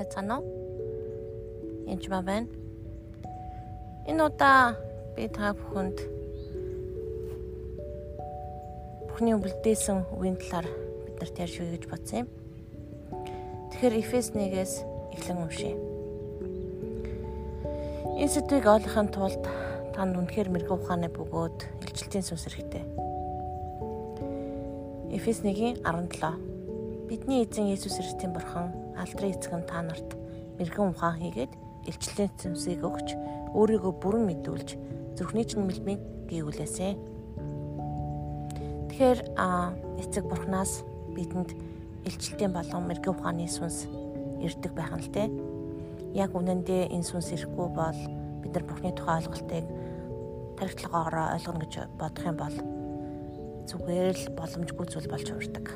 [0.00, 0.48] байцгаана уу?
[1.86, 2.48] Энд ба байна.
[4.08, 4.74] Энэ удаа
[5.16, 5.98] би та бүхэнд
[9.06, 10.68] Бурхны үлдээсэн үгийн талаар
[11.04, 12.28] бид нарт ярьж өгье гэж бодсон юм.
[13.68, 14.74] Тэгэхээр Эфес 1-ээс
[15.12, 15.76] эхлэн уншъя.
[18.16, 19.44] Энэ сэдвийг ойлгохын тулд
[19.92, 22.84] та нүнхээр мэрэгэн ухааны бөгөөд илчлэлтийн сүнс хэрэгтэй.
[25.12, 26.50] Эфес 1-ийн 17
[27.10, 30.10] Бидний эзэн Есүс Христийн бурхан алдрын эцэг нь та нарт
[30.60, 31.52] мэрэгэн ухаан хийгээд
[31.88, 33.08] илчлэлийн цэвсийг өгч
[33.56, 34.68] өөрийгөө бүрэн мэдүүлж
[35.16, 36.94] зүрхний чинь мэлмиг гүйгүүлээсэ.
[38.92, 39.18] Тэгэхээр
[40.04, 40.84] эцэг бурхнаас
[41.16, 41.50] бидэнд
[42.06, 43.88] илчлэлтийн болон мэрэгэн ухааны сүнс
[44.44, 45.28] ирдэг байх нь л дээ.
[46.14, 48.00] Яг үнэндээ энэ сүнс ирэхгүй бол
[48.44, 49.64] бид нар бурхны тухай ойлголтыг
[50.58, 52.56] тархитлагаараа ойлгоно гэж бодох юм бол
[53.68, 55.66] зүгээр л боломжгүй зүйл болж хувирдаг.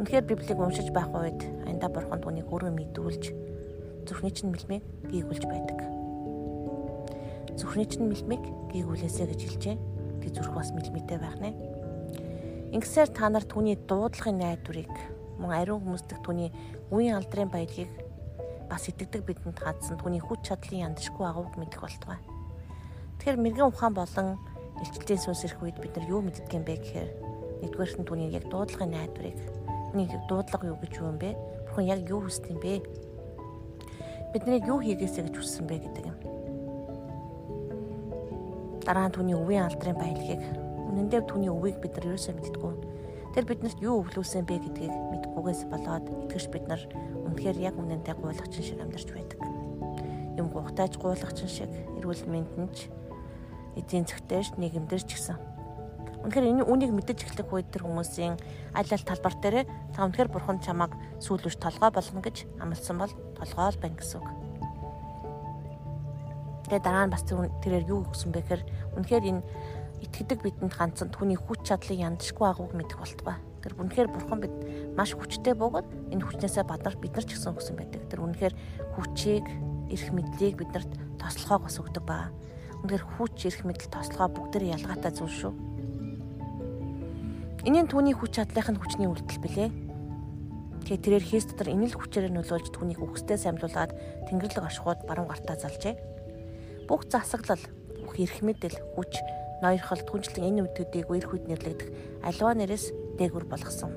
[0.00, 3.24] Үнэхээр Библийг уншиж байх үед аяндаа бурхан түүнийг өөрөө мэдүүлж
[4.08, 4.80] зүрхний чинь мэлмиг
[5.12, 5.76] гүйгүүлж байдаг.
[7.60, 8.40] Зүрхний чинь мэлмиг
[8.72, 9.76] гүйгүүлээсэ гэж хэлжээ.
[10.24, 11.52] Тэг зүрх бас мэлмитэй байх нэ.
[12.72, 14.88] Ингэсээр та нар түүний дуудлагын найдварыг
[15.36, 16.48] мөн ариун хүмүүстэг түүний
[16.88, 17.92] үеийн алдрын баялагийг
[18.72, 22.16] бас итгэдэг бидэнд хадсан түүний хүч чадлын яндшгүй агууг мэдэх болтугай.
[23.20, 24.40] Тэгэхээр мэрэгэн ухаан болон
[24.80, 27.10] илчлэлийн сүнс ирэх үед бид нар юу мэддэг юм бэ гэхээр
[27.68, 29.59] нэгдүгээрт нь түүний яг дуудлагын найдварыг
[29.90, 31.34] Бидний дуудлага юу гэж юу юм бэ?
[31.66, 32.78] Бурхан яг юу хүсдэг юм бэ?
[34.30, 36.18] Бидний юу хийгээсэ гэж хүссэн бэ гэдэг юм.
[38.86, 40.38] Дараа нь түүний өвийн алдрын баялагийг
[40.94, 42.74] үнэндээ түүний өвийг бид нар ерөөсөө мэддэггүй.
[43.34, 46.82] Тэр биднэрт юу өвлүүлсэн бэ гэдгийг мэдгүйгээс болоод итгэж бид нар
[47.26, 49.42] үнэхээр яг үнэндээ гуйлагчин шиг амьдарч байдаг.
[50.38, 52.78] Юм гухтайж гуйлагчин шиг эрүүл мэндэнд
[53.74, 55.49] эдийн засгтайш нийгэмдэр ч гэсэн
[56.20, 58.36] Үнэхээр энэ үнийг мэдэж эхлэх үед тэр хүмүүсийн
[58.76, 59.64] аль аль талбар дээр
[59.96, 64.28] та үнэхээр бурхан чамааг сүүлвч толгой болно гэж амласан бол толгой л байна гэсэн үг.
[66.68, 68.62] Тэгээ дараа нь бас тэрээр юу гэсэн бэ гэхээр
[69.00, 69.42] үнэхээр энэ
[70.04, 73.40] итгэдэг бидэнд ганцхан түүний хүч чадлын яндшгүй агууг мэдэх болтугай.
[73.64, 74.54] Тэр үнэхээр бурхан бид
[74.92, 78.04] маш хүчтэй бөгөөд энэ хүчнээсээ бадар бид нар ч гэсэн өгсөн байдаг.
[78.12, 78.54] Тэр үнэхээр
[78.96, 79.44] хүчийг,
[79.88, 82.28] эрх мэдлийг бидэнд тослохоог бас өгдөг ба.
[82.84, 85.52] Үнэхээр хүч, эрх мэдэл, тослогоо бүгдээр ялгаатай зүйл шүү
[87.60, 89.68] Энийн түүний хүч чадлынх нь хүчний үйлдэл билээ.
[90.88, 93.92] Тэгээ тэрээр хийс дотор энэ л хүчээр нөлөөлж түүнийг үхсдээ самлуулад
[94.32, 95.92] тэнгэрлэг ашгууд баруун гартаа залжээ.
[96.88, 97.60] Бүх засаглал,
[98.00, 99.12] бүх эрх мэдэл, хүч,
[99.60, 103.92] ноёрхол, түнчлэн энэ үдүүдийг үерх үд нэрлэгдэх аливаа нэрээс дээгүр болгосон.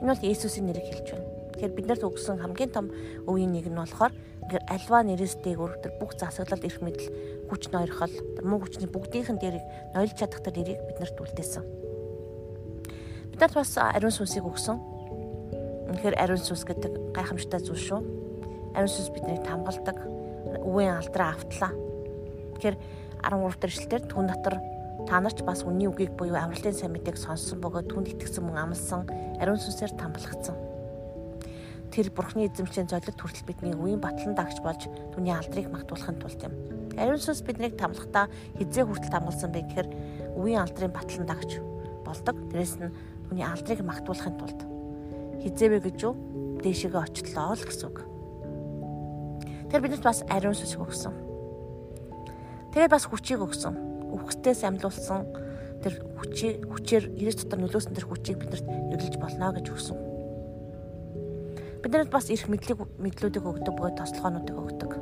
[0.00, 1.28] Энэ бол Есүсийн нэрийг хэлж байна.
[1.60, 2.88] Тэгэхээр бид нарт өгсөн хамгийн том
[3.28, 4.16] өвийн нэг нь болохоор
[4.48, 7.12] ингээд альва нэрээс дээгүр тэр бүх засаглал эрх мэдэл
[7.52, 8.16] хүч ноёрхол
[8.48, 11.84] муу хүчний бүгдийнхэн дээрийг ноёлж чадах тэр нэрийг бид нарт үлдээсэн.
[13.34, 14.78] Бидад бас ариун сүнсийг өгсөн.
[15.90, 18.00] Үнэхээр ариун сүнс гэдэг гайхамшигтай зүйл шүү.
[18.78, 19.98] Ариун сүнс биднийг хамгаалдаг.
[20.62, 21.74] Өвийн алдраа автлаа.
[22.54, 22.78] Тэгэхээр
[23.26, 24.62] 13 дахь эшлэлээр түн дотор
[25.10, 29.02] та нарч бас үнний үгийг буюу амралтын сайн мэдээг сонссон бөгөөд түнд итгэсэн мөн амлсан
[29.42, 30.54] ариун сүнсээр тамбалагдсан.
[31.90, 36.54] Тэр бурхны эзэмшлийн золиг хүртэл бидний үеийн батлан дагч болж түүний алдрыг магтуулахын тулд юм.
[36.94, 38.30] Ариун сүнс биднийг тамлахдаа
[38.62, 39.88] хизээ хүртэл тамгалсан бэ гэхээр
[40.38, 41.58] үеийн алдрын батлан дагч
[42.06, 42.38] болдог.
[42.54, 42.94] Дээрэс нь
[43.28, 44.60] Түүний алдрыг магтуулахын тулд
[45.44, 46.14] хизээвэ гэж юу
[46.64, 47.98] дээшээгээ очлоо л гэсэн үг.
[49.68, 51.14] Тэр бидэнд бас ариун сүсэг өгсөн.
[52.72, 53.74] Тэгээд бас хүчийг өгсөн.
[54.14, 55.28] Үхсдээс амьлуулсан
[55.84, 59.98] тэр хүчийг хүчээр ирээс дотор нөлөөсөн тэр хүчийг бидэнд эвлэж болно гэж өгсөн.
[61.84, 64.92] Бидэнд бас эрх мэдлэг мэдлүүдийг өгдөг бөгөөд тослогоонуудыг өгдөг.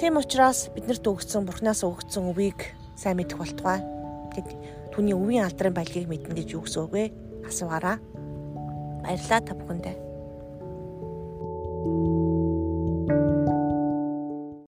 [0.00, 3.84] Тийм учраас биднэрт өгсөн Бурханаас өгсөн үгийг сайн мэдэх болтугай.
[4.32, 4.48] Тэг
[4.94, 7.04] түүний өвийн алдрын баялагийг мэднэ гэж юу гэсэн үг вэ?
[7.50, 7.98] Асуугаараа.
[9.02, 10.03] Баярлалаа та бүхэндээ.